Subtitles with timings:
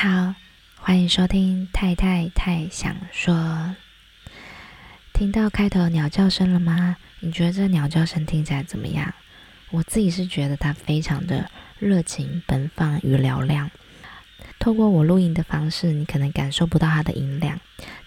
[0.00, 0.32] 好，
[0.76, 3.74] 欢迎收听太太太想说。
[5.12, 6.96] 听到开头鸟叫声了吗？
[7.18, 9.12] 你觉得这鸟叫声听起来怎么样？
[9.72, 13.72] 我自己是觉得它非常的热情、奔放与嘹亮。
[14.60, 17.58] 透过我录音的方式，你可能感受不到它的音量，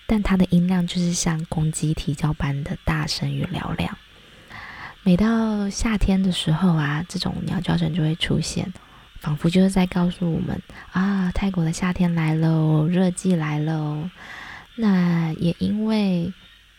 [0.08, 3.98] 但它的音量就是像公鸡啼叫般的大声与嘹亮。
[5.03, 8.72] 每到夏天的时候啊，这种鸟叫声就会出现，
[9.21, 10.59] 仿佛就是在告诉我们
[10.91, 14.09] 啊，泰国的夏天来喽，热季来喽。
[14.75, 16.34] 那也因为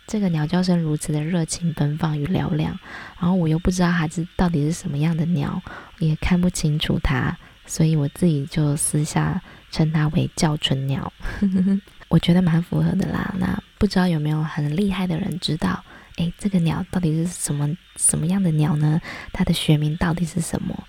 [0.08, 2.76] 这个鸟叫声如此的热情、奔放与嘹亮，
[3.20, 5.62] 然后我又不知道它是到底是什么样的鸟，
[6.00, 9.40] 也看不清楚它，所以我自己就私下
[9.70, 11.12] 称它为叫春鸟。
[12.08, 13.32] 我觉得蛮符合的啦。
[13.38, 15.84] 那不知道有没有很厉害的人知道，
[16.16, 19.00] 诶，这个鸟到底是什么什么样的鸟呢？
[19.32, 20.82] 它的学名到底是什么？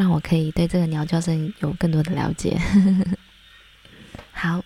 [0.00, 2.58] 让我可以对这个鸟叫声有更多的了解。
[4.32, 4.64] 好。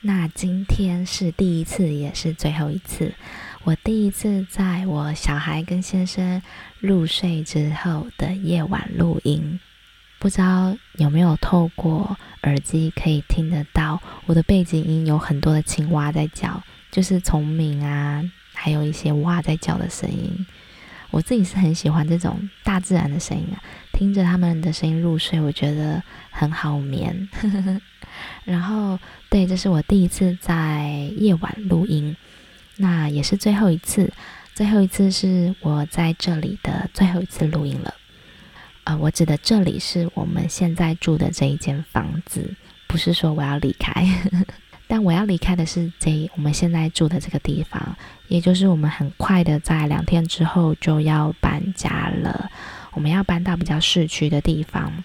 [0.00, 3.12] 那今天是第一次，也是最后一次。
[3.64, 6.40] 我第一次在我小孩跟先生
[6.78, 9.58] 入睡之后的夜晚录音，
[10.20, 18.22] 不知道有没有透过耳机可以听得到我的背景音，有很多的青蛙在叫，就是虫鸣啊，
[18.54, 20.46] 还有一些蛙在叫的声音。
[21.10, 23.58] 我自己是很喜欢这种大自然的声音啊，
[23.98, 27.28] 听着他们的声音入睡，我觉得很好眠。
[28.44, 28.96] 然后，
[29.28, 32.16] 对，这是我第一次在夜晚录音，
[32.76, 34.12] 那也是最后一次。
[34.54, 37.92] 最后一次是我在这里的最后一次录音了。
[38.84, 42.54] 呃，我指的这里是我们现在住的这一间房子，
[42.86, 44.06] 不是说我要离开，
[44.86, 47.96] 但我要离开的是这我们现在住的这个地方，
[48.28, 52.48] 也就是我们很快的在两天之后就要搬家了，
[52.92, 55.04] 我们要搬到比较市区的地方。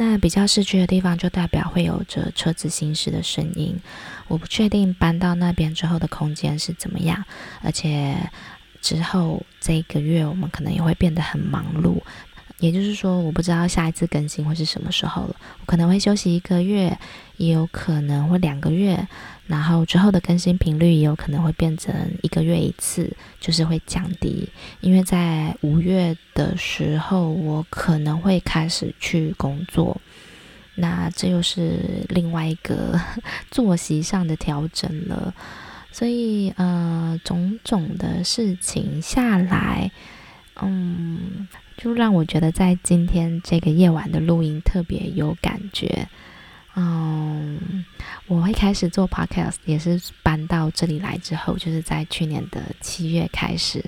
[0.00, 3.76] 那比较市区的地方，就代表会有着车子行驶的声音。
[4.28, 7.24] 我不确定搬到那边之后的空间是怎么样，
[7.62, 8.16] 而且
[8.80, 12.00] 之后这一个月我们可能也会变得很忙碌。
[12.60, 15.36] 也就是说，我不知道下一次更新会是什么时候了。
[15.60, 16.96] 我可能会休息一个月，
[17.36, 19.06] 也有可能会两个月。
[19.48, 21.92] 然后之后的更新频率也有可能会变成
[22.22, 23.10] 一个月一次，
[23.40, 24.46] 就是会降低，
[24.82, 29.98] 因为在五月的时候我可能会开始去工作，
[30.74, 33.00] 那这又是另外一个
[33.50, 35.34] 作息上的调整了，
[35.90, 39.90] 所以呃，种种的事情下来，
[40.60, 41.48] 嗯，
[41.78, 46.06] 就让我觉得在今天这个夜晚的录音特别有感觉。
[46.80, 47.84] 嗯，
[48.28, 53.84] 我会开始做 podcast，也是搬到这里来之后，就是在去年的七月开始，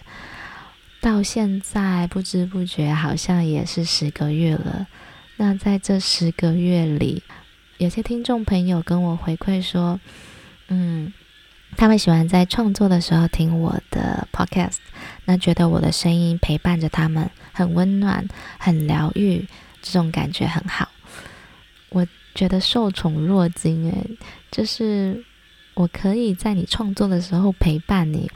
[1.00, 4.88] 到现在不知不觉好像也是十个月了。
[5.36, 7.22] 那在这十个月里，
[7.78, 10.00] 有些听众朋友跟我回馈说，
[10.66, 11.12] 嗯，
[11.76, 14.78] 他们喜欢在创作的时候听我的 podcast，
[15.26, 18.26] 那觉得我的声音陪伴着他们，很温暖，
[18.58, 19.46] 很疗愈，
[19.80, 20.88] 这种感觉很好。
[21.90, 22.04] 我。
[22.34, 24.16] 觉得受宠若惊，诶，
[24.50, 25.24] 就是
[25.74, 28.30] 我可以在你创作的时候陪伴你。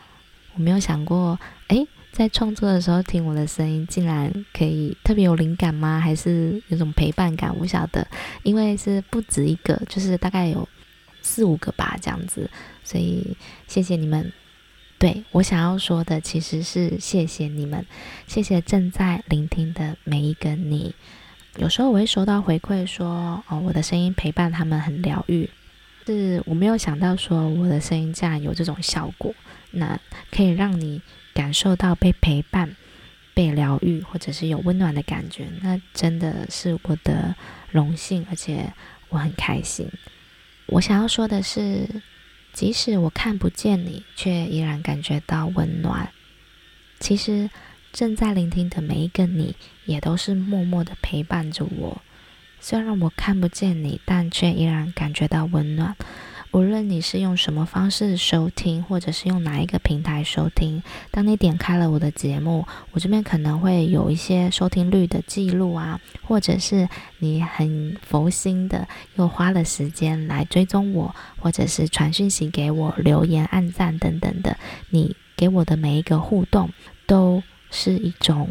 [0.54, 1.38] 我没有想过，
[1.68, 5.98] 诶，在创作的时候听我的声音，竟然可以特别有灵感吗？
[5.98, 7.54] 还是有种陪伴感？
[7.58, 8.06] 我晓得，
[8.44, 10.68] 因为是不止一个，就是大概有
[11.22, 12.48] 四五个吧，这样子。
[12.84, 14.32] 所以谢谢你们。
[14.96, 17.84] 对，我想要说的其实是谢谢你们，
[18.26, 20.94] 谢谢正在聆听的每一个你。
[21.56, 25.48] 有时候我会收到回馈说，哦，我的声音陪伴他们很疗愈，
[26.04, 29.32] 是我没有想到说我的声音竟然有这种效果，
[29.70, 29.98] 那
[30.32, 31.00] 可以让你
[31.32, 32.74] 感受到被陪伴、
[33.34, 37.36] 被疗愈，或者是有温暖的感觉，那真的是我的
[37.70, 38.72] 荣幸，而且
[39.08, 39.88] 我很开心。
[40.66, 41.88] 我想要说的是，
[42.52, 46.10] 即使我看不见你，却依然感觉到温暖。
[46.98, 47.48] 其实。
[47.94, 49.54] 正在聆听的每一个你，
[49.84, 52.02] 也都是默默的陪伴着我。
[52.60, 55.94] 虽然我看不见你，但却依然感觉到温暖。
[56.50, 66.88] 无论你是用什么方式收听，或者是用哪一个平台收听，当你点开了我的节目，我这边可能会有一些收听率的记录啊，或者是
[67.18, 74.56] 你很佛心的又花了时间来追踪我，或者是传讯息给我、留言、按赞等等的，
[74.90, 76.70] 你给我的每一个互动
[77.06, 77.42] 都。
[77.76, 78.50] 是一种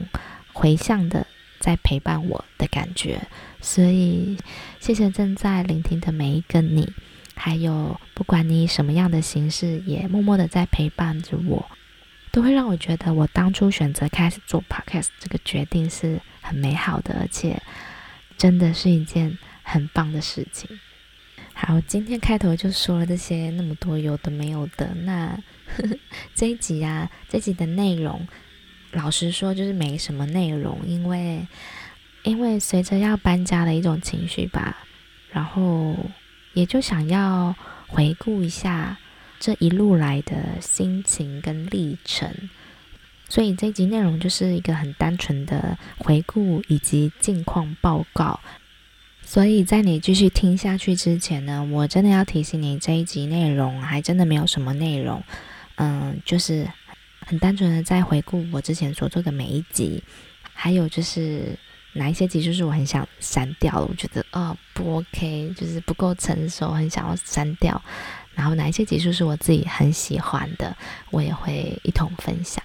[0.54, 1.28] 回向的，
[1.60, 3.22] 在陪伴我的感觉，
[3.60, 4.38] 所以
[4.80, 6.94] 谢谢正在聆听的每一个你，
[7.36, 11.70] 还有不管你以什么样的形式，也默默的在陪伴着我，
[12.32, 17.62] 都会让我觉得我当初选择开始做 podcast 这个决定是很美好的，而且
[18.38, 20.80] 真的是一件很棒的事情。
[21.56, 25.28] 好，今天开头就说了这些那么多有的没有的，那
[25.76, 25.98] 呵 呵
[26.34, 28.28] 这一集啊，这集的内容，
[28.94, 31.46] 老实说就是没什么内容，因为
[32.24, 34.78] 因为随着要搬家的一种情绪吧，
[35.32, 35.96] 然后
[36.54, 37.56] 也就想要
[37.88, 38.98] 回顾一下
[39.40, 42.50] 这一路来的心情跟历程，
[43.28, 48.40] 所以这一集内容就是一个很单纯的回顾以及近况报告。
[49.26, 55.24] 所以在你继续听下去之前呢，我真的要提醒你，这一集内容还真的没有什么内容，
[55.76, 56.68] 嗯，就是
[57.28, 60.04] 很单纯的在回顾我之前所做的每一集，
[60.54, 61.58] 还有就是
[61.94, 67.82] 哪一些集数是我很想删掉的，我觉得哦不 OK，就是不够成熟，很想要删掉，
[68.34, 70.76] 然后哪一些集数是我自己很喜欢的，
[71.12, 72.64] 我也会一同分享。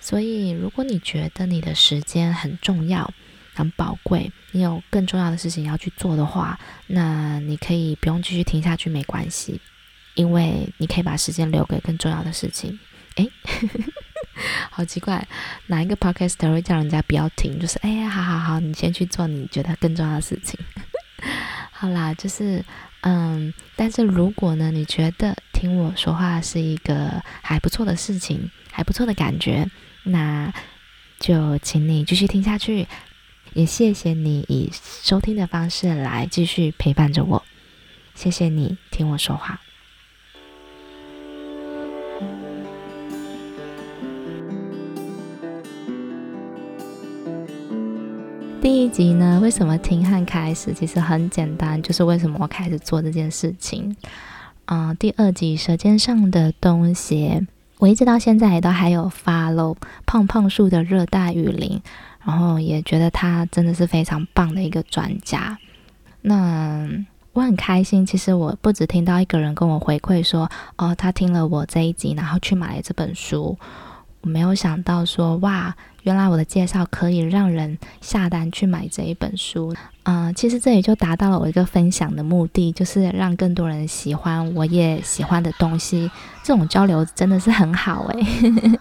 [0.00, 3.12] 所以如果你觉得你的时间很重要，
[3.54, 9.60] 很宝贵，你有更重要的事情要去做的话，那你可以不用继续听下去，没关系，
[10.14, 12.78] 因为你可以把时间留给更重要的事情。
[13.16, 13.30] 诶，
[14.70, 15.26] 好奇怪，
[15.66, 17.58] 哪一个 podcaster 会叫人家不要停？
[17.58, 20.58] 就是哎呀，好好好，你先去做你觉得更重要的事情。
[21.72, 22.64] 好啦，就是
[23.02, 29.68] 嗯，但是如果呢，你觉得听我说话是一个还不错的事情，还不错的感觉，
[30.04, 30.52] 那
[31.18, 32.86] 就请你继续听下去。
[33.54, 37.44] 也谢谢你以收听的方式来继续陪伴着我，
[38.14, 39.60] 谢谢你听我说话。
[48.62, 50.72] 第一集呢，为什么听和开始？
[50.72, 53.96] 其实很简单，就是为什么我开始做这件事情。
[54.66, 57.28] 嗯、第二集《舌尖上的东西》，
[57.78, 59.74] 我一直到现在也都还有 follow
[60.06, 61.82] 胖胖树的热带雨林。
[62.24, 65.58] 然后也觉得他真的是非常棒的一个专家。
[66.20, 66.88] 那
[67.32, 73.58] 我很开心，其实我不止听到一个人跟我回馈说，哦，他听了我这一集，然后去买了这本书。
[74.22, 79.74] 我没有想到说，哇，原来我的介绍可以让人下单去买这一本书。
[80.04, 86.10] 嗯、其实这也就达到了我一个分享的目的，就是让更多人喜欢我也喜欢的东西。
[86.42, 88.80] 这种交流真的是很好诶。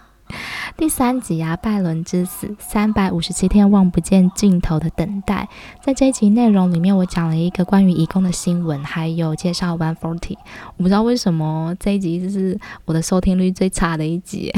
[0.78, 5.48] 第三集啊，拜伦之死，三百五十七天望不见尽头的等待。
[5.82, 10.38] 在这一集内容里面，我讲了一个关于移工的新闻，还有介绍 One Forty。
[10.78, 14.52] 我不知道为什么这一集就是我的收听率最差的一集，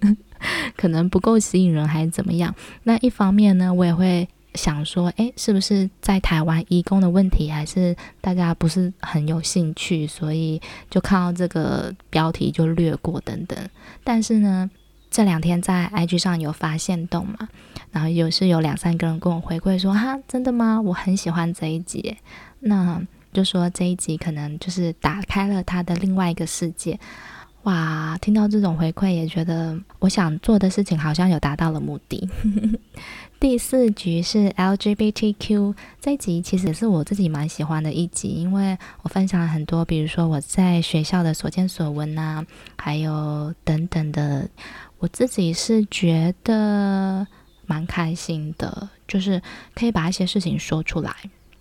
[0.76, 2.54] 可能不够吸引人还是怎么样？
[2.82, 13.58] 那一方面呢，我也会想说，诶，是不是在台湾移工的问题还是大家不是很有兴趣，所以就看到这个标题就略过等等。
[14.04, 14.70] 但是呢，
[15.14, 17.48] 这两天在 IG 上有发现动嘛，
[17.92, 20.80] 然后有是有两三个人跟我回馈说哈，真的吗？
[20.80, 22.16] 我很喜欢这一集，
[22.58, 23.00] 那
[23.32, 26.98] 就说这一集可能就是打开了他的另外一个世界，
[27.62, 28.18] 哇！
[28.20, 32.28] 听到这种回馈也觉得我想做的事情好像有达到了目的。
[33.38, 42.44] 第四局是 LGBTQ 这一集，其实也是我自己蛮喜欢的一集，因为我分享了很多，比如说我在学校的所见所闻啊，
[42.76, 44.48] 还有等等的。
[45.04, 47.26] 我自己是觉得
[47.66, 49.42] 蛮开心的，就是
[49.74, 51.14] 可以把一些事情说出来。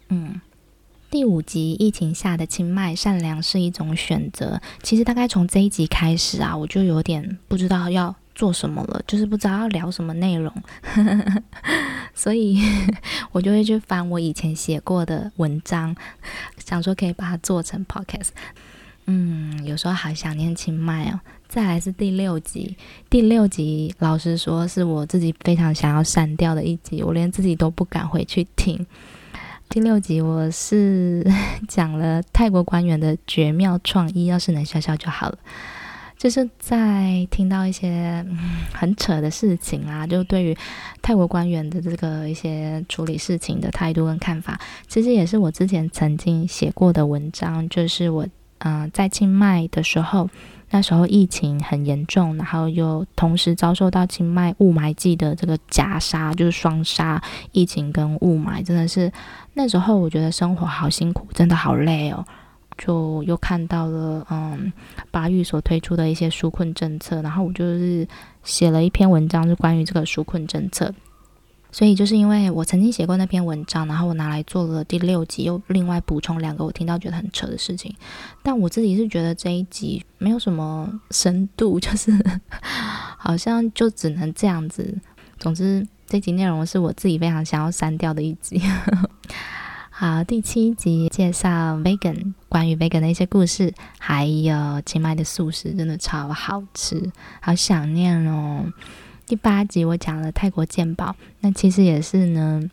[0.08, 0.40] 嗯，
[1.12, 4.62] 第五集疫情下的清迈，善良是一种选择。
[4.82, 10.50] 其实大概从这一集开始啊，我就有点不知道要做什么了，就是不知道要聊什么内容，
[12.16, 12.62] 所以
[13.34, 15.94] 我就会去翻我以前写过的文章，
[16.60, 18.30] 想说可以把它做成 podcast。
[19.06, 21.20] 嗯，有时候好想念清迈哦。
[21.54, 22.76] 再来是第六集，
[23.12, 28.84] 第六集老实说是我自己非常想要删掉的一集，我连自己都不敢回去听。
[29.70, 31.24] 第六集我是
[31.70, 35.38] 讲了泰国官员的绝妙创意，要是能笑笑就好了。
[36.18, 38.26] 就是在听到一些
[38.74, 40.58] 很扯的事情啊，就对于
[41.04, 48.26] 泰国官员的这个一些处理事情的态度跟看法，其实也是我之前曾经写过的文章，就是我。
[48.66, 50.30] 嗯、在清迈的时候，
[50.74, 59.12] 那时候疫情很严重，然后又同时遭受到清迈雾霾季的这个夹杀，就是双杀，疫情跟雾霾，真的是
[59.54, 62.26] 那时候我觉得生活好辛苦，真的好累哦。
[62.76, 64.74] 就又看到了，嗯，
[65.12, 68.08] 巴育所推出的一些纾困政策，然后我就是
[68.42, 70.92] 写了一篇文章，是关于这个纾困政策。
[71.74, 77.94] 所以就是因为我曾经写过那篇文章，然后我拿来做了第六集，又另外补充两个我听到觉得很扯的事情。
[78.44, 82.12] 但我自己是觉得这一集没有什么深度，就是
[83.18, 84.96] 好像就只能这样子。
[85.40, 88.62] 总之，这集内容是我自己非常想要删掉的一集。
[89.90, 97.12] 好，第七集介绍 vegan，关于 vegan 的一些故事，还有清迈的素食真的超好吃，
[97.42, 98.66] 好想念哦。
[99.34, 102.70] 第八集我讲了泰国鉴宝，那其实也是呢。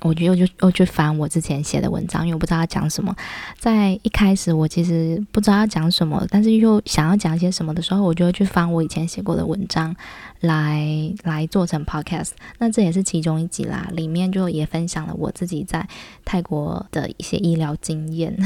[0.00, 3.14] 我就又就又去翻我之前写的文章，因为我不知道要讲什么。
[3.60, 9.94] 在一开始我其实不知道要讲什么，但是又想要讲些什么的时候，我就会去翻我以前写过的文章
[10.40, 12.30] 来来做成 podcast。
[12.58, 15.88] 那这也是其中一集啦，里面就也分享了我自己在
[16.24, 18.36] 泰国的一些医疗经验。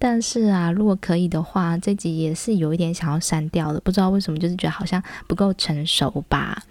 [0.00, 6.62] 但是啊，如果可以的话，这集也是有一点想要删掉的，不知道为什么，就是觉得好像不够成熟吧。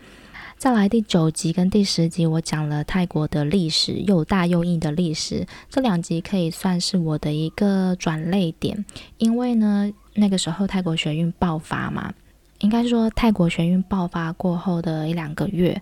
[0.58, 5.46] 再来第九集跟第十集，我讲了泰国的历史，又大又硬的历史。
[5.70, 8.84] 这两集可以算是我的一个转捩点，
[9.20, 12.12] 因为呢，那个时候泰国学运爆发嘛，
[12.62, 15.80] 应该说泰国学运爆发过后的一两个月，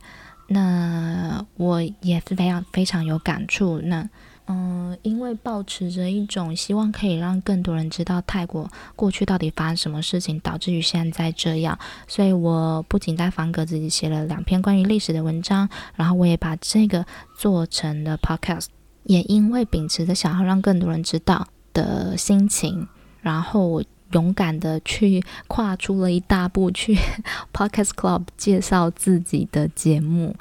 [0.47, 3.79] 那我也是非常非常有感触。
[3.79, 4.07] 那
[4.49, 11.77] 嗯，因为抱持着一种希望，可以让更多人知道泰国过去到底发生什么事情，导致于现在这样，
[12.07, 17.05] 所以我不仅在方格子里写了两篇关于历史的文章，然后我也把这个
[17.37, 18.67] 做成了 podcast，
[19.03, 22.87] 也因为秉持着想要让更多人知道的心情，
[23.21, 26.97] 然后我勇敢的去跨出了一大步，去
[27.51, 30.33] podcast club 介绍自己的节目。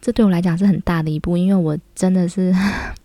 [0.00, 2.54] 这对我来讲是很大的一步，因为我真的是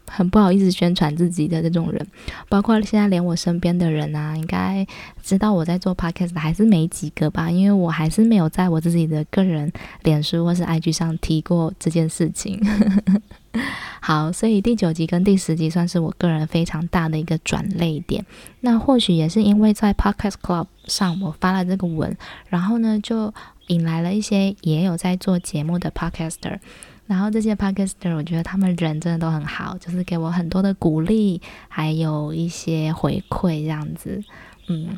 [0.07, 2.07] 很不好意思宣传自己的这种人，
[2.49, 4.85] 包括现在连我身边的人啊，应该
[5.21, 9.71] 知道我在做 podcast 还是没几个吧，因为我还是没有在我自己的个人
[10.03, 12.59] 脸书或是 IG 上提过这件事情。
[14.01, 18.25] 好，所以第九集跟第十集算是我个人非常大的一个转捩点。
[18.61, 22.15] 那或许也是因为在 Podcast Club 上我发了这个文，
[22.49, 23.33] 然后呢就。
[23.69, 26.59] 引来了一些也有在做节目的 podcaster，
[27.07, 34.23] 然后这些 podcaster 我觉得他们人真的都很好，就是给我很多的鼓励，还有一些回馈这样子。
[34.67, 34.97] 嗯，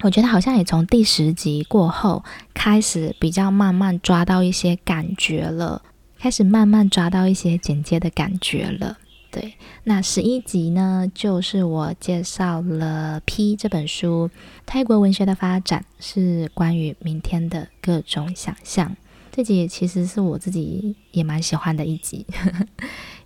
[0.00, 2.24] 我觉得好像也从第十集过后
[2.54, 5.82] 开始比较慢慢抓到一些感觉了，
[6.18, 8.96] 开始慢慢抓到一些简介的感觉了。
[9.30, 9.52] 对，
[9.84, 14.30] 那十一集呢，就是我介绍了《P》这本书，
[14.64, 18.96] 泰国文学的发展是关于明天的各种想象。
[19.36, 22.24] 这集其实是我自己也蛮喜欢的一集，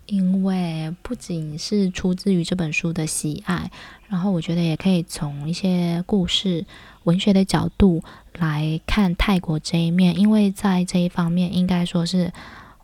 [0.07, 3.71] 因为不仅是出自于这本书的喜爱，
[4.09, 6.65] 然后我觉得也可以从一些故事、
[7.05, 8.03] 文学的角度
[8.33, 12.29] 来看泰国这一面，因为在这一方面应该说是。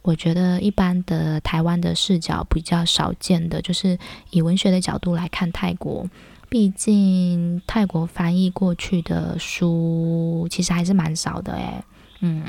[0.03, 6.09] 我觉得一般的台湾的视角比较少见的，就是以文学的角度来看泰国。
[6.47, 11.83] 毕竟泰国翻译过去的书其实还是蛮少的诶，
[12.21, 12.45] 嗯。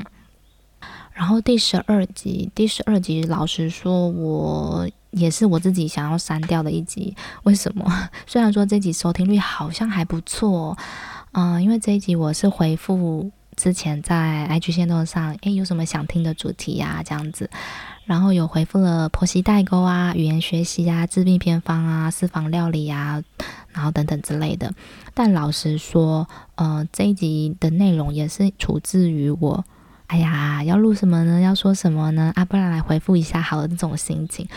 [1.19, 7.13] 然后第十二集，第十二集老实说，我也是我自己想要删掉的一集。
[7.43, 7.85] 为什么？
[8.25, 10.77] 虽然说这集收听率好像还不错，
[11.33, 13.29] 嗯，因为这一集我是回复。
[13.57, 17.03] 之前在 IG 线动上，诶，有什么想听的主题呀？
[17.05, 17.49] 这样子，
[18.05, 23.21] 然后有回复了婆媳代沟啊、语言学习啊、治病偏方啊、私房料理啊，
[23.73, 24.73] 然后等等之类的。
[25.13, 29.65] 但老实说，呃，这一集的内容也是出自于我，
[30.09, 31.39] 哎呀，要录什么呢？
[31.39, 32.31] 要说什么呢？
[32.35, 34.47] 啊，不然来回复一下好了，这种心情，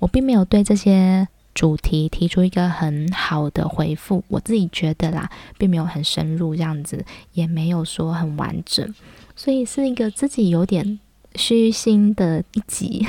[0.00, 1.28] 我并没有对这些。
[1.56, 7.02] 主题提出一个很好的回复，我自己觉得啦，并没有很深入这样子，
[7.32, 8.94] 也没有说很完整，
[9.34, 11.00] 所以是一个自己有点
[11.34, 13.06] 虚心的一集。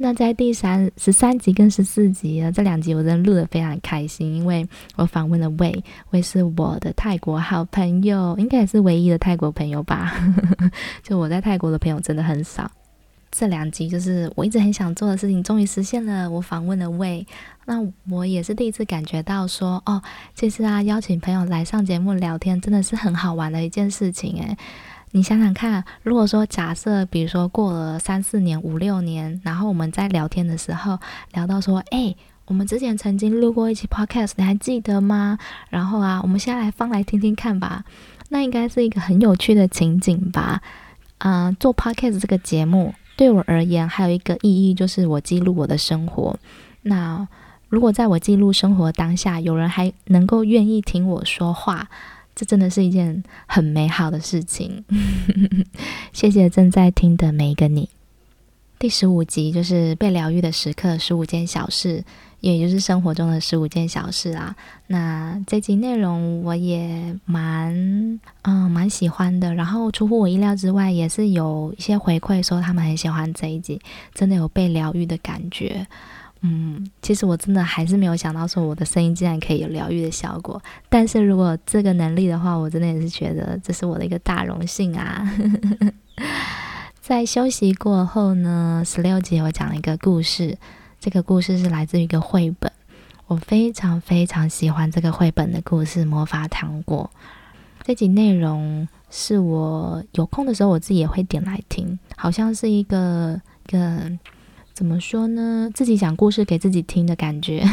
[0.00, 10.14] 那在第三十三集跟十四集啊，这两集我真的录得非常开心，因为我访问了魏，魏是我的泰国好朋友，应该也是唯一的泰国朋友吧。
[11.02, 12.70] 就我在泰国的朋友真的很少。
[13.30, 16.30] 这两集就是我一直很想做的事情，终于实现了。
[16.30, 17.26] 我访问了魏，
[17.66, 20.00] 那我也是第一次感觉到说，哦，
[20.34, 24.56] 其实啊，邀请朋友来上节目聊天，真的是很好玩的一件事情诶，
[25.12, 30.98] 你想想看，如果说假设，比如说过了三四年、五六年，然后我们在聊天的时候
[31.32, 35.38] 聊到说，诶，我们之前曾经录过一期 podcast，你还记得吗？
[35.70, 37.84] 然后啊，我们现在来放来听听看吧，
[38.28, 40.60] 那应该是一个很有趣的情景吧？
[41.18, 42.94] 啊、做 podcast 这个节目。
[43.16, 46.38] 对我而言，还有一个意义，就是我记录我的生活。
[46.82, 47.26] 那
[47.68, 51.88] 如果在我记录生活当下，有人还能够愿意听我说话，
[52.38, 54.84] 这真的是一件很美好的事情。
[56.14, 57.88] 谢谢正在听的每一个你。
[58.78, 62.04] 第十五集就是被疗愈的时刻，十五件小事，
[62.38, 64.54] 也就是生活中的十五件小事啊。
[64.86, 67.74] 那这集内容我也蛮
[68.42, 73.80] 嗯蛮喜欢的，然后出乎我意料之外，也是有一些回馈说他们很喜欢这一集，
[74.14, 75.84] 真的有被疗愈的感觉。
[76.40, 85.28] 嗯，其实我真的还是没有想到说我的声音竟然可以有疗愈的效果，但是如果这个能力的话，我真的也是觉得这是我的一个大荣幸啊。
[87.00, 90.56] 在休息过后呢，十六集我讲了一个故事，
[91.00, 92.70] 这个故事是来自于一个绘本，
[93.26, 97.10] 我非常非常喜欢这个绘本的故事《魔法糖果》。
[97.82, 104.10] 这集内容是我有空的时候我自己也会点来听，好像是一个一个
[104.78, 107.64] 怎么说呢，自己讲故事给自己听的感觉。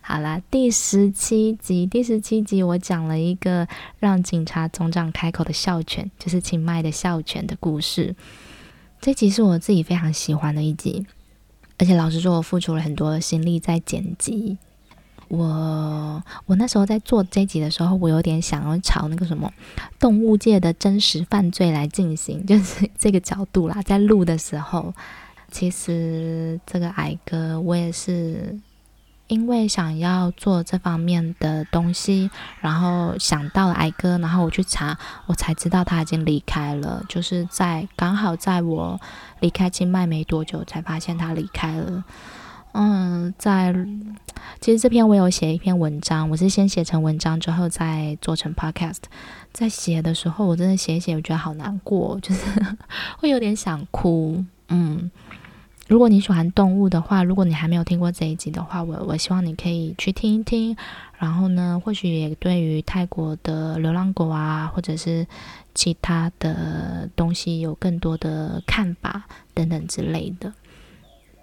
[0.00, 3.66] 好啦，第十七集，第十七集我讲了一个
[3.98, 8.14] 让警察总长开口的校犬，就是清迈的校犬的故事。
[9.00, 11.04] 这集是我自己非常喜欢的一集，
[11.78, 14.56] 而且老实说，我付出了很多心力在剪辑。
[15.28, 19.52] 我我那时候在做这集的时候，我有点想要朝那个什么
[19.98, 23.82] 动物界的真实犯罪来进行，就是这个角度啦。
[23.82, 24.94] 在录的时候，
[25.50, 28.58] 其实这个矮哥，我也是。
[29.28, 32.30] 因为想要做这方面的东西，
[32.60, 37.04] 然后想到了矮哥，然后我去查，我才知道他已经离开了。
[37.08, 39.00] 就是在刚好在我
[39.40, 42.04] 离开清迈没多久，才发现他离开了。
[42.78, 43.74] 嗯，在
[44.60, 48.98] 其实这篇我有写一篇文章，我是先写成文章之后再做成 podcast。
[49.50, 52.42] 在写的时候，我真的写一写，我觉得好难过，就是
[53.16, 54.44] 会有点想哭。
[54.68, 55.10] 嗯。
[55.88, 60.76] 如果你喜欢动物的话，如果你还没有听过这一集的话，我我希望你可以去听一听。
[61.16, 65.26] 然后呢，或许也对于泰国的流浪狗啊，或者是
[65.74, 69.22] 其他的东西有更多的看法
[69.54, 70.52] 等等之类的。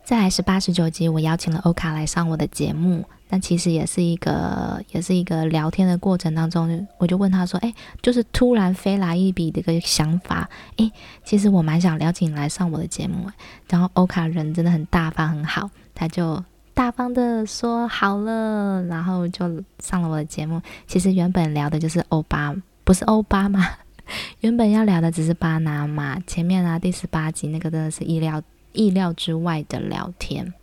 [0.03, 3.03] 再来是八十九集，我邀请了欧卡来上我的节目。
[3.29, 10.91] 但其实也是一个，也是一个聊天的过程当中，我就问他说：“哎，就是突然飞来一笔的一个想法，哎，
[11.23, 13.31] 其实我蛮想邀请你来上我的节目。”
[13.67, 16.43] 然后欧卡人真的很大方很好，他就
[16.75, 20.61] 大方的说好了，然后就上了我的节目。
[20.85, 23.67] 其实原本聊的就是欧巴，不是欧巴嘛，
[24.41, 26.19] 原本要聊的只是巴拿马。
[26.27, 28.39] 前面啊，第十八集那个真的是意料
[28.73, 30.53] 意料之外的聊天。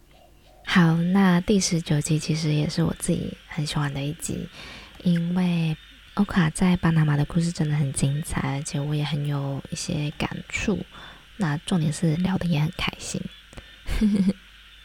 [0.67, 4.49] 好，那第十九集其实也是我自己很喜欢的一集，
[5.03, 5.77] 因为
[6.15, 10.79] 欧卡在巴拿马的故事真的很精彩，而且我也很有一些感触。
[11.39, 13.21] 那重点是聊的也很开心。
[13.87, 14.35] 呵呵呵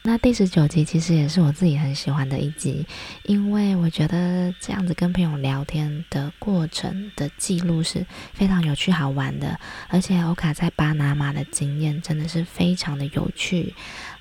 [0.06, 2.86] 那第十九集其实也是我自己很喜欢的一集，
[3.24, 13.74] 因为我觉得这样子跟朋友聊天的过程的记录是非常有趣好玩的，而且欧卡在巴拿马的经验真的是非常的有趣。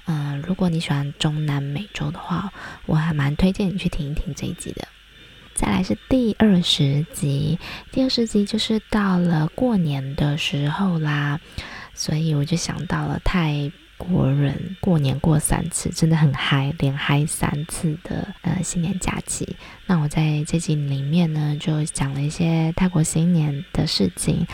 [0.05, 2.51] 嗯、如果你喜欢中南美洲的话，
[2.87, 4.87] 我还蛮推荐你去听一听这一集的。
[5.53, 7.59] 再来是第二十集，
[7.91, 11.39] 第二十集就是到了过年的时候啦，
[11.93, 19.55] 所以我就想到了泰国人过年过三次，真的很嗨，连嗨三次的呃新年假期。
[19.85, 24.45] 那我在这集里面呢，就讲了一些泰国新年的事情，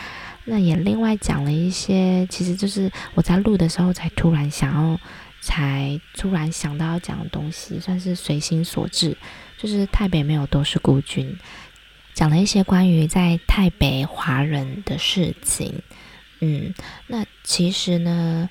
[0.44, 4.98] 那也另外讲了一些，其实就是我在录的时候才突然想要。
[5.44, 9.16] 才突然想到要讲的东西，算是随心所至。
[9.58, 11.36] 就是泰北没有都是孤军，
[12.14, 15.82] 讲了一些关于在泰北华人的事情。
[16.38, 16.72] 嗯，
[17.08, 18.48] 那其实呢，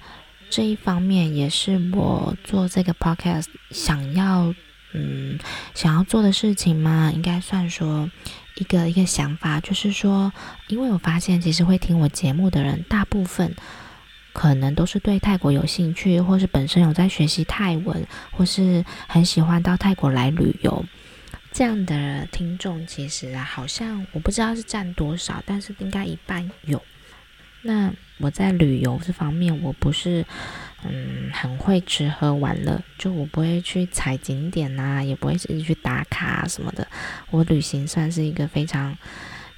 [0.52, 4.54] 这一方面也是我做这个 podcast 想要，
[4.94, 5.40] 嗯，
[5.74, 8.12] 想要做的事情嘛，应该算说
[8.58, 10.32] 一个一个想法，就是说，
[10.68, 13.56] 因为我发现其实会听我节目的人，大部分。
[14.34, 20.86] 可能都是对泰国有兴趣，或是本身有在学习泰文，或是很喜欢到泰国来旅游
[21.52, 22.88] 这样的听众。
[22.88, 26.82] 其实啊，好像我不知道是占多少，但是应该一半有。
[27.62, 30.26] 那我在旅游这方面，我不是
[30.84, 36.88] 嗯很会吃喝玩乐，就我不会去踩景点呐，也不会自己去打卡什么的。
[37.30, 38.98] 我旅行算是一个非常。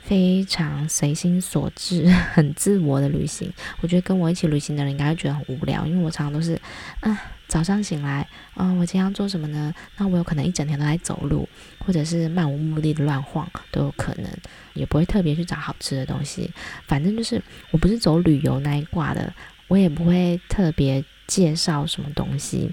[0.06, 3.50] 非常随心所至， 很自我的旅行。
[3.80, 6.60] 我觉得跟我一起旅行的人应该会觉得很无聊，因为我常常都是，
[7.00, 7.18] 啊，
[7.54, 9.72] 早上醒来，嗯，我今天要做什么呢？
[9.96, 14.28] 那我有可能一整天都在走路，或者是漫无目的的乱晃都有可能，
[14.74, 16.50] 也不会特别去找好吃的东西。
[16.88, 17.40] 反正就是
[17.70, 19.32] 我不是走旅游那一挂的，
[19.68, 22.72] 我也不会特别介绍什么东西。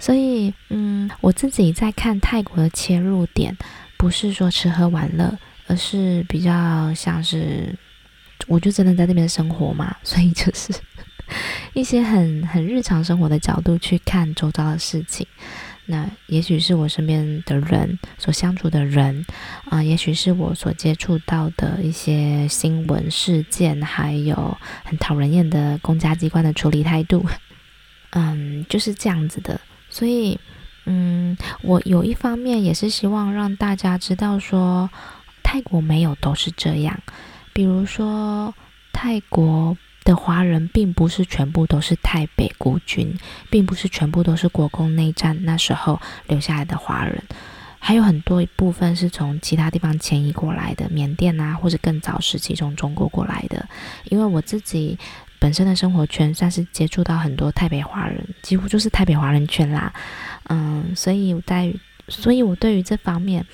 [0.00, 3.56] 所以，嗯，我自己在看泰国的切入点，
[3.96, 5.38] 不是说吃喝玩乐。
[5.68, 7.72] 而是比较像是，
[8.48, 10.72] 我就真的在那边生活嘛，所以就是
[11.74, 15.26] 一些很很日常生活的角度去看周遭的事情。
[15.88, 19.24] 那也许是我身边的人所相处的人
[19.70, 27.24] 啊、也许是我所接触到的一些新闻事件，还有很讨人厌的公家机关的处理态度，
[28.10, 29.60] 嗯，就是这样子的。
[29.88, 30.40] 所以，
[30.86, 34.90] 嗯，我有一方面也是希望让大家知道说，
[35.44, 37.00] 泰国没有都是这样。
[37.52, 38.52] 比如说，
[38.92, 39.76] 泰国。
[40.06, 43.18] 的华人并不是全部都是泰北孤军，
[43.50, 47.20] 并不是全部都是国共内战那时候留下来的华人，
[47.80, 53.68] 还有很多一部分是从其他地方迁移过来的，缅甸啊，或者更早时期从中国过来的。
[54.04, 54.96] 因为我自己
[55.40, 59.92] 本身的生活圈算是接触到很多泰北华人，几乎就是泰北华人圈啦，
[60.48, 61.74] 嗯，所以我在，
[62.08, 63.44] 所以我对于这方面，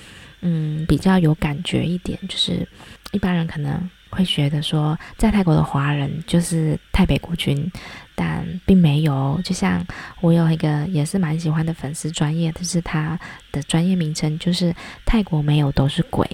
[0.43, 2.69] 嗯，比较有感觉一点，就是
[3.11, 3.91] 一般人可能。
[4.17, 7.71] 会觉得说，在泰国的华人就是泰北孤军，
[8.15, 9.41] 但并没有。
[9.43, 9.85] 就像
[10.21, 13.19] 我有一个也是蛮喜欢的粉丝专业，但是他
[13.51, 14.75] 的专业名称就是
[15.07, 16.29] “泰国没有都是鬼”。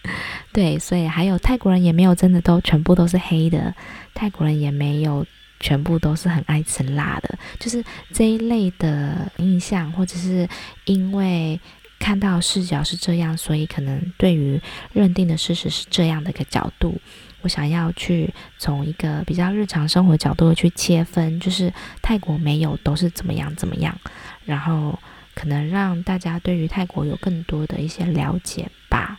[0.52, 3.74] 对，所以还有泰国人也没有真的都全部都是黑的，
[4.12, 5.24] 泰国人也没有
[5.60, 10.48] 全部都是很爱吃辣的，就是这一类的印象，或者是
[10.84, 11.60] 因为。
[12.06, 14.60] 看到视角是这样，所以可能对于
[14.92, 17.00] 认定的事实是这样的一个角度，
[17.40, 23.98] 我想要去从一个比较日常生活角度去切分，就是泰国没有都是怎么样怎么样，
[24.44, 24.96] 然后
[25.34, 29.18] 可能让大家对于泰国有更多的一些了解吧，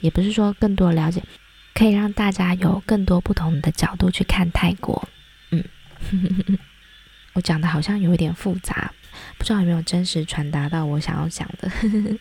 [0.00, 1.22] 也不是说更多了解，
[1.74, 5.06] 可以让大家有更多不同的角度去看泰国。
[5.50, 5.62] 嗯，
[7.34, 8.90] 我讲的好像有一点复杂。
[9.38, 11.70] 不知道有没有真实传达到我想要讲的。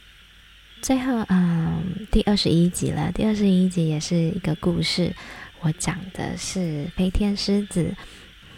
[0.81, 3.11] 最后，嗯，第二十一集了。
[3.13, 5.15] 第二十一集也是一个故事，
[5.61, 7.95] 我讲的是飞天狮子。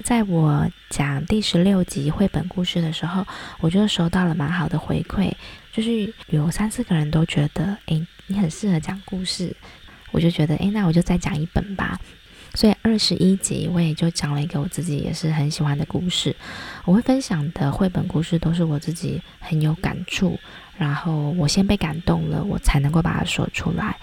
[0.03, 3.25] 在我讲第十六集绘本故事的时候，
[3.59, 5.31] 我就收到了蛮好的回馈，
[5.71, 9.55] 就是有三四个人都觉得，诶，你很适合讲故事。
[10.11, 11.99] 我就觉得，诶，那我就再讲一本吧。
[12.55, 16.35] 所以二十一集我也就讲了一个我自己也是很喜欢的故事。
[16.85, 20.39] 我会分享的绘本故事都是我自己很有感触，
[20.77, 23.97] 然后我先被感动了，我才能够把它说出来。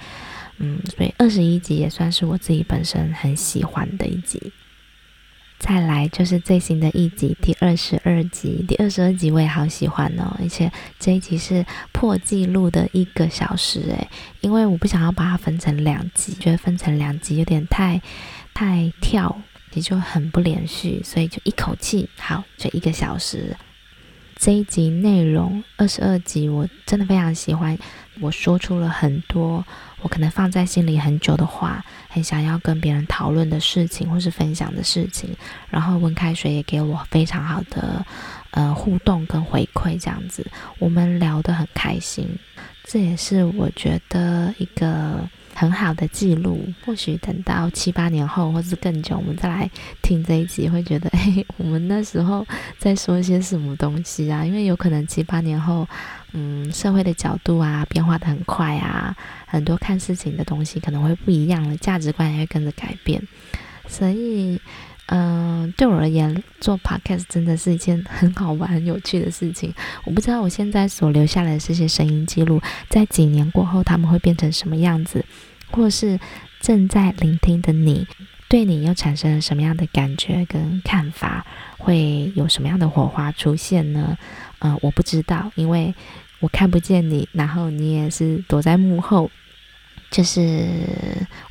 [0.58, 4.52] 嗯，所以二十一集也算是我自己本身很喜欢的一集。
[5.58, 8.64] 再来就是最新的一集，第二十二集。
[8.66, 14.08] 第二十二集我也好喜欢哦，而且这一集是破纪录的一个小时诶，
[14.40, 18.02] 因为我不想要把它分成两集，觉得分成两集有点太。
[18.54, 19.40] 太跳
[19.74, 23.56] 也就很不连续，所以就一口气好，就一个小时。
[24.36, 27.78] 这一集内容二十二集，我真的非常喜欢。
[28.20, 29.64] 我说出了很多
[30.02, 35.30] 我可能放在心里很久的话，很想要跟别人讨论的事情，或是分享的事情。
[35.70, 38.04] 然后温开水也给我非常好的
[38.50, 40.44] 呃互动跟回馈，这样子
[40.78, 42.28] 我们聊得很开心。
[42.84, 45.28] 这也是我觉得一个。
[45.54, 49.70] 很好的记录，或许等到七八年后，或是更久，我们再来
[50.02, 52.46] 听这一集，会觉得， 哎，我们那时候
[52.78, 54.44] 在说一些什么东西啊？
[54.44, 55.86] 因为有可能七八年后，
[56.32, 63.22] 嗯，社会的角度啊，变化的很快啊，很多看事情的东西可能会不一样了，价值观也会跟着改变，
[63.86, 64.60] 所以。
[65.14, 69.70] 嗯、对我而言，做 podcast 真的是一件很好玩、很有趣的事情。
[70.04, 75.22] 我不知道我现在所留下来的这些声音记录，在几年过后，他们会变成什么样子，
[75.70, 76.18] 或是
[76.60, 78.06] 正在聆听的你，
[78.48, 81.44] 对你又产生了什么样的感觉跟看法，
[81.76, 84.16] 会有什么样的火花出现呢？
[84.60, 85.94] 嗯、呃，我不知道，因为
[86.40, 89.30] 我看不见你，然后你也是躲在幕后。
[90.12, 90.68] 就是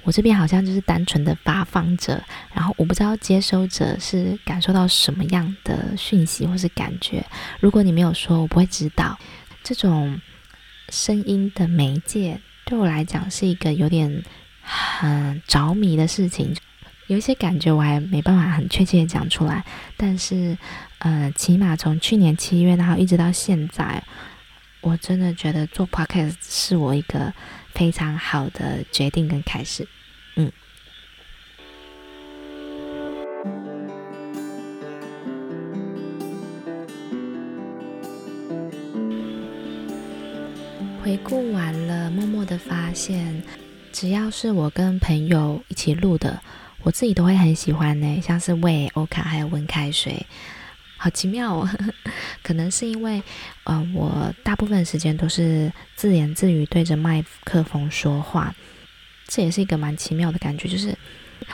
[0.03, 7.25] 我这边好像就是单纯的发放者，然后我不知道接收者是感受到什么样的讯息或是感觉。
[7.59, 9.17] 如果你没有说，我不会知道。
[9.63, 10.21] 这种
[10.89, 14.23] 声音的媒介对我来讲是一个有点
[14.61, 16.55] 很着迷的事情，
[17.07, 19.65] 有一些感觉我还没办法很确切的讲出来。
[19.97, 20.55] 但是，
[20.99, 24.03] 呃，起码从去年七月然后一直到现在，
[24.81, 27.33] 我真的觉得做 podcast 是我一个。
[27.73, 29.87] 非常好的决定跟开始，
[30.35, 30.51] 嗯。
[41.03, 43.41] 回顾完了，默默的发现，
[43.91, 46.39] 只要是我跟朋友一起录的，
[46.83, 48.21] 我自己都会很喜欢呢。
[48.21, 50.25] 像是喂欧卡还有温开水。
[51.03, 51.67] 好奇妙哦，
[52.43, 53.23] 可能是因为，
[53.63, 58.53] 呃，我大部分时间都是自言自语对着麦克风说话，
[59.27, 60.67] 这也是一个蛮奇妙的感觉。
[60.67, 60.95] 就是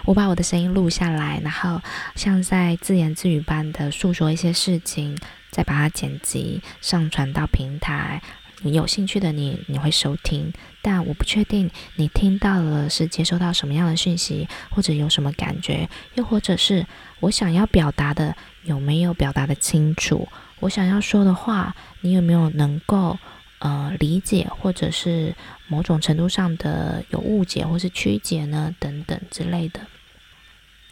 [0.04, 1.82] 我把我的声音录下来，然后
[2.14, 5.18] 像在自言自语般的诉说一些事情，
[5.50, 8.22] 再把它剪辑上传到平台。
[8.64, 16.86] 你有兴趣的你，你会收听，但我不确定你听到了是接收到什么样的讯息，或者有什么感觉，又或者是
[17.20, 18.36] 我想要表达的
[18.67, 20.27] 有没有表达得清楚，
[20.60, 23.17] 我想要说的话，你有没有能够
[23.60, 25.34] 呃理解，或者是
[25.67, 28.75] 某种程度上的有误解或是曲解呢？
[28.77, 29.80] 等等之类的，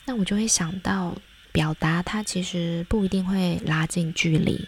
[0.06, 1.16] 那我就会想到，
[1.52, 4.68] 表达它其实不一定会拉近距离。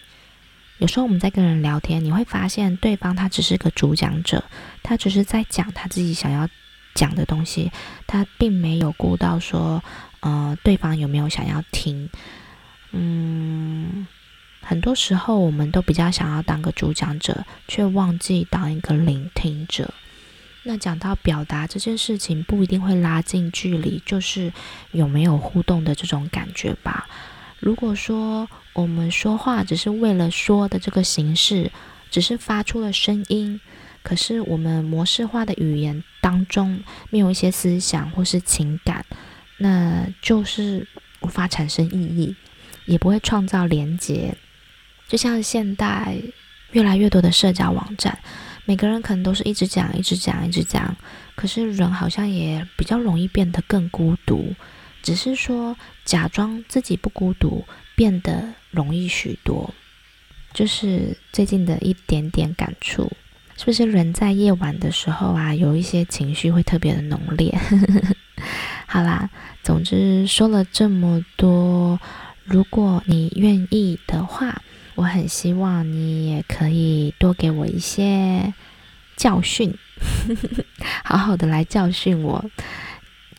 [0.80, 4.44] 有时候我们在跟人聊天，你会发现对方他只是个主讲者，
[4.84, 6.48] 他只是在讲他自己想要
[6.94, 7.72] 讲的东西，
[8.06, 9.84] 他并没有顾到说，
[10.20, 12.10] 呃，对方有没有想要听。
[12.92, 14.08] 嗯，
[14.62, 19.94] 很多时候我们都比较想要当个主讲者，却忘记当一个聆听者。
[20.64, 24.52] 那讲到表达这件事情，不一定会拉近距离，就是
[24.92, 27.08] 有没有互动的这种感觉吧。
[27.60, 31.72] 如果说我们说话只是为了说的这个形式，
[32.12, 33.62] 只是发出了声音，
[34.04, 39.06] 可是我们模式化的语言当中没有一些思想或是情感，
[39.58, 40.86] 那就是
[41.22, 42.36] 无法产生意义，
[42.88, 44.36] 也不会创造连接。
[45.08, 46.18] 就像现代
[46.72, 48.18] 越来越多的社交网站，
[48.66, 50.98] 每个人可能都是一直讲、一直讲、一直讲，
[51.36, 54.56] 可是人好像也比较容易变得更孤独。
[55.04, 57.64] 只是说，假装自己不孤独，
[57.96, 59.74] 变得容易许多。
[60.54, 63.10] 就是最近的一点点感触，
[63.56, 67.58] 是不是人在夜晚的时候啊，有一些情绪会特别的浓烈？
[68.88, 69.30] 好啦，
[69.64, 72.00] 总之说了这么多，
[72.48, 74.62] 如果你愿意的话，
[74.96, 78.54] 我很希望你也可以多给我一些
[79.18, 79.76] 教训，
[81.04, 82.50] 好好的来教训我。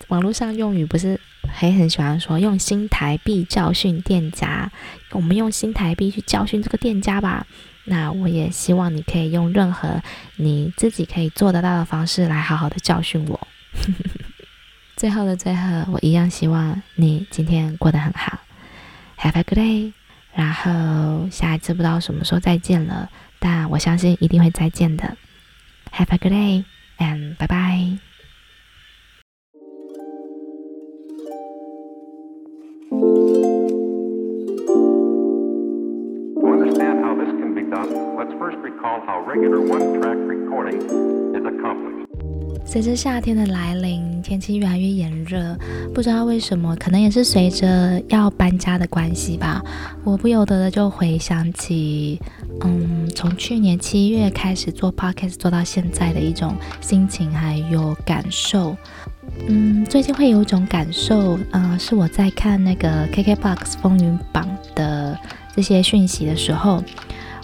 [0.08, 1.18] 网络上用语不是
[1.50, 4.70] 还很喜欢说用新台币教训店家，
[5.12, 7.46] 我们用新台币去教训这个店家吧。
[7.84, 10.02] 那我也希望你可以用任何
[10.36, 13.48] 你自己可以做得到的方式来好好的教训我。
[14.96, 18.38] 最后的最后，我一样希望你今天过得很好
[19.19, 19.93] ，Have a good day。
[20.35, 25.15] 然后下一次不知道什么时候再见了，但我相信一定会再见的。
[25.91, 26.63] Have a good day
[26.97, 27.99] and bye bye。
[42.64, 45.56] 随着夏天的来临，天气越来越炎热，
[45.94, 49.62] 不知道为什么，可能也是随着要搬家的关系吧，
[50.04, 52.20] 我不由得的就回想起，
[52.60, 58.76] 嗯，从去年七月开始做 podcast 做到现在的一种心情还有感受。
[59.46, 65.18] 嗯，最近会有一种感受，嗯、呃，是我在看那个 KKBOX 风云榜的
[65.56, 66.82] 这些讯息的时候。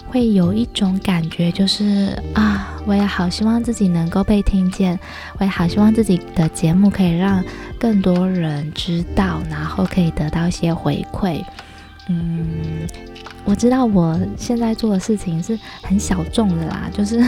[0.07, 4.97] 会有一种感觉，就是啊，我也好希望自己能够被听见，
[5.39, 7.43] 我也好希望自己的节目可以让
[7.79, 11.43] 更多人知道，然后可以得到一些回馈。
[12.07, 12.87] 嗯，
[13.43, 17.19] 我知道我现在做的事情是很小众的啦，就是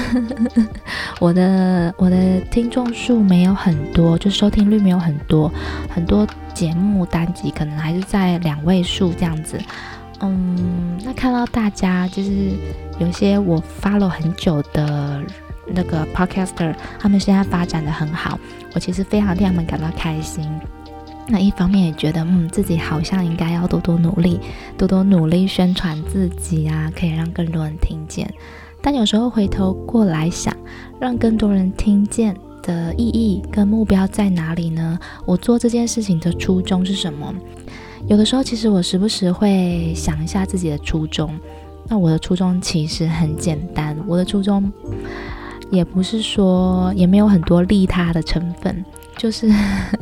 [1.20, 5.52] 我的我的听众数没有很多，就收听率没有很多，
[5.90, 9.60] 很多节目单集可能还是在两位数这样子。
[10.22, 12.52] 嗯，那看到大家就是
[13.00, 15.22] 有些我 follow 很久的
[15.68, 18.40] 那个 podcaster，他们现在发展的很好，
[18.74, 20.44] 我其实非常替他们感到开心。
[21.30, 24.40] 那一方面也觉得，嗯，自己好像应该要多多努力，
[24.78, 28.34] 多多努力宣传自己啊，可以让更多人听见。
[28.82, 30.56] 但有时候回头过来想，
[31.00, 34.98] 让更多人听见的意义跟目标在哪里呢？
[35.26, 37.34] 我做这件事情的初衷是什么？
[38.08, 41.30] 有的时候，其实我时不时会想一下自己的初衷。
[41.90, 44.72] 那我的初衷其实很简单，我的初衷
[45.72, 48.84] 也不是说，也没有很多利他的成分，
[49.18, 49.50] 就是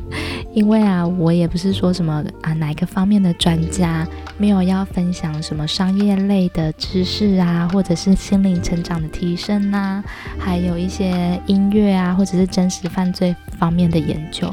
[0.53, 10.03] 因为啊，我也不是说什么啊哪个方面的专家，没有要分享什么商业类的知识啊，或者是心灵成长的提升啊，
[10.39, 14.51] 还有一些音乐啊，或者是真实犯罪方面的研究。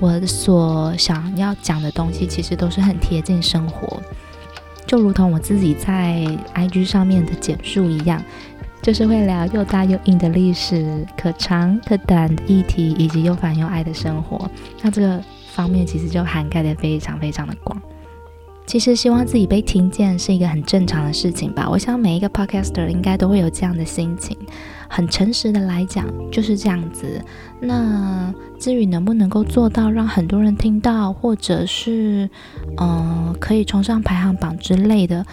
[0.00, 4.00] 我所想要讲的东西，其实都是很贴近生活，
[4.86, 8.22] 就如同我自己在 IG 上面的简述一样，
[8.80, 14.50] 就是会聊又大又硬的历史，可长可短的议题，以及又烦又爱的生活。
[14.80, 17.80] 那这个方面其实就涵盖得非常非常的广。
[18.64, 21.68] 其实希望自己被听见是一个很正常的事情吧。
[21.68, 24.34] 我想每一个 Podcaster 应该都会有这样的心情。
[24.90, 27.24] 很诚实的来讲，就是这样子。
[27.60, 32.28] 那至于能不能够做到让很多人听到，或者是
[32.78, 32.88] 嗯、
[33.28, 35.24] 呃、可以冲上排行榜之类的，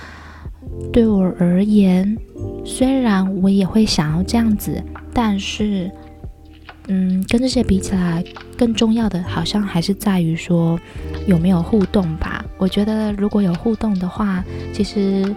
[0.94, 2.16] 对我而言，
[2.64, 5.92] 虽然我也会想要这样子，但是。
[6.90, 8.24] 嗯，跟这些比起来，
[8.58, 10.80] 更重要的好像还是在于说
[11.26, 12.42] 有没有互动吧。
[12.58, 14.42] 我觉得如果有互动的话，
[14.72, 15.36] 其实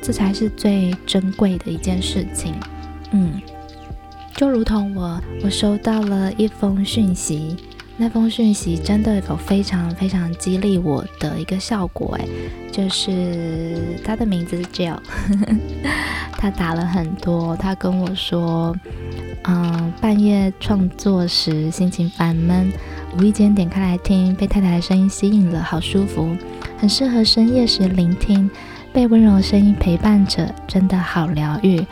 [0.00, 2.52] 这才是最珍贵的一件事情。
[3.12, 3.40] 嗯，
[4.34, 7.56] 就如同我，我收到了一封讯息，
[7.96, 12.16] 那封讯息真的有非常非常激励我的一个效果。
[12.18, 12.26] 哎，
[12.72, 14.98] 就是他的名字是 Jill，
[16.38, 18.74] 他打了很多，他跟我说。
[19.44, 22.72] 嗯，半夜创作时心情烦闷，
[23.18, 26.36] 无意间点开来听，被太太的声音吸引了，好舒服，
[26.78, 28.48] 很适合深夜时聆听，
[28.92, 31.84] 被温柔的声音陪伴着，真的好疗愈。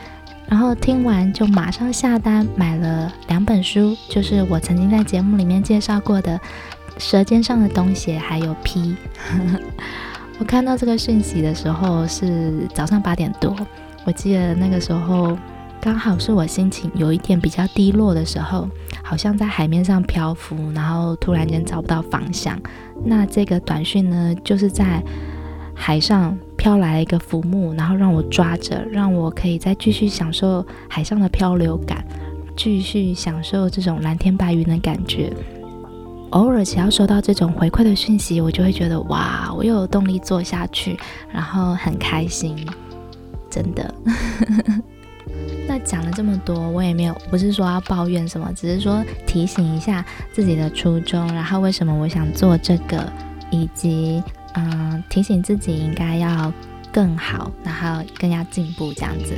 [0.50, 6.38] 然后听完就马上下单买了两本书，就是我曾经在节目里面介绍过的
[6.98, 8.96] 《舌尖上的东西》还有《P
[10.38, 13.56] 》。我看到这个讯息的时候是早上八点多，
[14.04, 15.38] 我记得那个时候。
[15.82, 18.68] 刚好是我心情有一点比较低落的时候，
[19.02, 22.60] 好像在海面上漂浮，然后突然间找不到方向。
[23.02, 25.02] 那这个短讯呢，就是在
[25.82, 32.04] 海上飘来了一个浮木，然后让我抓着，让我可以再继续享受海上的漂流感，
[32.54, 35.32] 继续享受这种蓝天白云的感觉。
[36.32, 40.98] 偶尔只要收到这种回馈的讯息，我就会觉得哇，我又有动力做下去，
[41.32, 42.54] 然后很开心，
[43.50, 43.92] 真的。
[45.66, 53.10] 那讲了这么多，我也没有不是说要抱怨什么，只是说提醒一下自己的初衷，然后为什么我想做这个，
[53.50, 54.22] 以及
[54.54, 56.52] 嗯提醒自己应该要
[56.92, 59.36] 更好，然后更要进步这样子。